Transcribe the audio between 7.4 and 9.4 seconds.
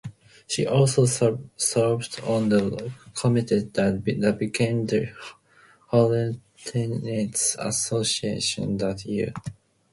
Association that year.